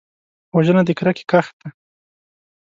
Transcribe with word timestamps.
وژنه 0.55 0.81
د 0.85 0.89
کرکې 0.99 1.23
کښت 1.31 1.53
دی 1.61 1.69